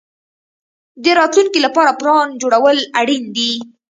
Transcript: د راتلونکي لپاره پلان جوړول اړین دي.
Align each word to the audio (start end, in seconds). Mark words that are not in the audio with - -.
د 1.03 1.05
راتلونکي 1.19 1.59
لپاره 1.65 1.97
پلان 1.99 2.27
جوړول 2.41 2.77
اړین 2.99 3.23
دي. 3.35 3.51